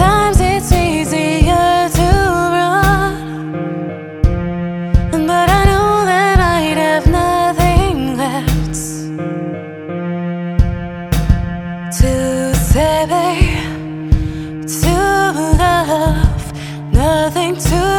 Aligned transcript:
Sometimes 0.00 0.40
it's 0.40 0.72
easier 0.72 1.88
to 1.98 2.10
run, 2.56 3.52
but 5.26 5.50
I 5.50 5.64
know 5.66 6.06
that 6.06 6.38
I'd 6.40 6.78
have 6.78 7.06
nothing 7.06 8.16
left 8.16 8.74
to 12.00 12.54
say, 12.54 13.04
to 14.80 14.94
love, 15.58 16.44
nothing 16.94 17.56
to 17.56 17.89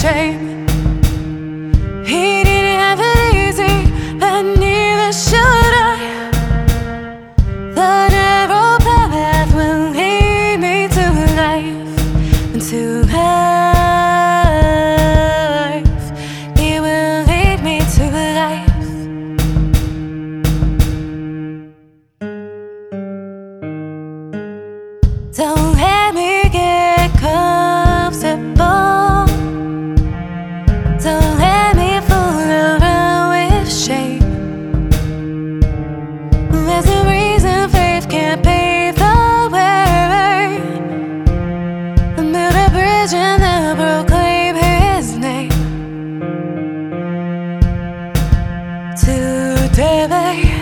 shame. 0.00 0.66
He 2.04 2.42
didn't 2.48 2.80
have 2.86 3.00
it 3.00 3.34
easy, 3.44 3.76
but 4.18 4.42
neither 4.42 5.12
should 5.12 5.74
I. 5.92 6.30
The 7.78 8.08
narrow 8.16 8.78
path 8.86 9.50
will 9.54 9.90
lead 9.90 10.56
me 10.58 10.88
to 10.96 11.04
life, 11.36 12.52
and 12.52 12.62
to 12.62 12.80
life. 13.12 13.43
Today, 49.74 50.53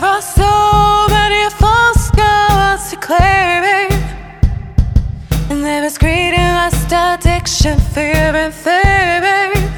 There 0.00 0.08
are 0.08 0.22
so 0.22 1.06
many 1.10 1.50
false 1.50 2.10
gods 2.12 2.88
declaring, 2.88 3.92
and 5.50 5.62
there 5.62 5.84
is 5.84 5.98
greed 5.98 6.32
and 6.32 6.56
lust, 6.56 6.90
addiction, 6.90 7.78
fear, 7.78 8.34
and. 8.34 9.69